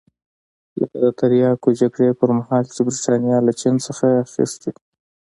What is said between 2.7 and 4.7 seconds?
چې برېټانیا له چین څخه اخیستي